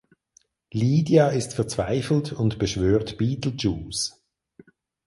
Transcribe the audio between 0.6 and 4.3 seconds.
Lydia ist verzweifelt und beschwört Beetlejuice.